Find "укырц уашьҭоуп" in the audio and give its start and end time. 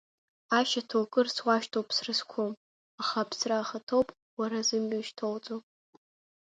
1.03-1.85